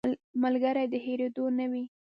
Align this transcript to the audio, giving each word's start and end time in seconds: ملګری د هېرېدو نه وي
ملګری 0.43 0.85
د 0.93 0.95
هېرېدو 1.05 1.45
نه 1.57 1.65
وي 1.71 1.83